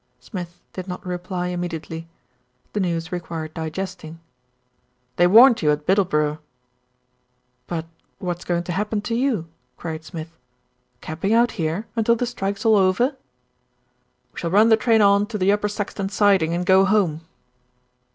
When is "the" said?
2.73-2.79, 12.15-12.25, 14.69-14.75, 15.37-15.51